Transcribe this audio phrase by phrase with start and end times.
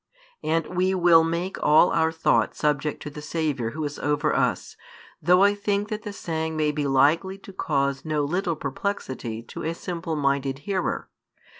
[0.43, 4.75] And we will make all our thoughts subject to the Saviour Who is over us,
[5.21, 9.61] though I think that the saying may be likely to cause no little perplexity to
[9.61, 11.07] a simple minded hearer.